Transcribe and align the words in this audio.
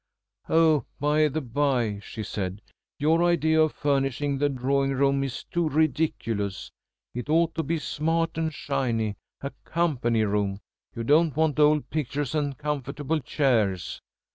"Oh, 0.49 0.85
by 0.99 1.27
the 1.27 1.41
bye," 1.41 1.99
she 2.01 2.23
said. 2.23 2.63
"Your 2.97 3.23
idea 3.23 3.61
of 3.61 3.73
furnishing 3.73 4.39
the 4.39 4.49
drawing 4.49 4.93
room 4.93 5.23
is 5.23 5.43
too 5.43 5.69
ridiculous. 5.69 6.71
It 7.13 7.29
ought 7.29 7.53
to 7.53 7.61
be 7.61 7.77
smart 7.77 8.35
and 8.35 8.51
shiny 8.51 9.17
a 9.41 9.51
company 9.63 10.23
room. 10.25 10.57
You 10.95 11.03
don't 11.03 11.35
want 11.35 11.59
old 11.59 11.87
pictures 11.91 12.33
and 12.33 12.57
comfortable 12.57 13.19
chairs!" 13.19 14.01